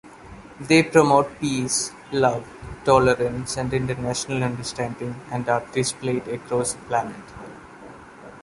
[0.59, 2.47] They promote peace, love,
[2.85, 7.23] tolerance and international understanding and are displayed across the planet.